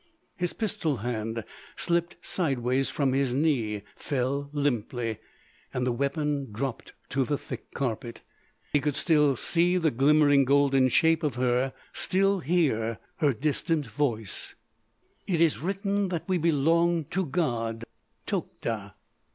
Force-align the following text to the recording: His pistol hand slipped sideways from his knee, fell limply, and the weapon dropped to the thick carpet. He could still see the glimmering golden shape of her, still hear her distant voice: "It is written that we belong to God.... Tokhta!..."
His 0.35 0.51
pistol 0.53 0.97
hand 1.05 1.43
slipped 1.75 2.15
sideways 2.25 2.89
from 2.89 3.13
his 3.13 3.35
knee, 3.35 3.83
fell 3.95 4.49
limply, 4.51 5.19
and 5.71 5.85
the 5.85 5.91
weapon 5.91 6.51
dropped 6.51 6.93
to 7.09 7.23
the 7.23 7.37
thick 7.37 7.71
carpet. 7.75 8.21
He 8.73 8.79
could 8.79 8.95
still 8.95 9.35
see 9.35 9.77
the 9.77 9.91
glimmering 9.91 10.43
golden 10.43 10.89
shape 10.89 11.21
of 11.21 11.35
her, 11.35 11.71
still 11.93 12.39
hear 12.39 12.97
her 13.17 13.31
distant 13.31 13.85
voice: 13.85 14.55
"It 15.27 15.39
is 15.39 15.59
written 15.61 16.07
that 16.07 16.27
we 16.27 16.39
belong 16.39 17.05
to 17.11 17.23
God.... 17.23 17.83
Tokhta!..." 18.25 18.95